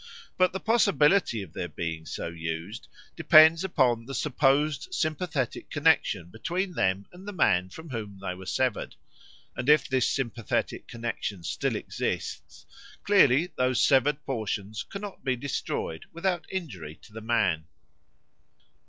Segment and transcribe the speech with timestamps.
[0.35, 6.73] But the possibility of their being so used depends upon the supposed sympathetic connexion between
[6.73, 8.95] them and the man from whom they were severed.
[9.55, 12.65] And if this sympathetic connexion still exists,
[13.03, 17.65] clearly these severed portions cannot be destroyed without injury to the man.